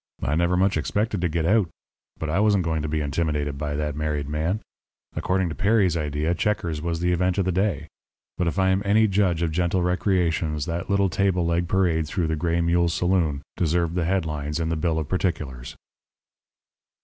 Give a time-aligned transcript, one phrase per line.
[0.23, 1.69] I never much expected to get out,
[2.17, 4.61] but I wasn't going to be intimidated by that married man.
[5.15, 7.87] According to Perry's idea, checkers was the event of the day,
[8.35, 12.25] but if I am any judge of gentle recreations that little table leg parade through
[12.25, 15.75] the Gray Mule saloon deserved the head lines in the bill of particulars.